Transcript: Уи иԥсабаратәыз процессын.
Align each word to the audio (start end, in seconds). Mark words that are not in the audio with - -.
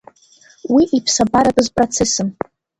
Уи 0.73 0.83
иԥсабаратәыз 0.97 1.67
процессын. 1.75 2.29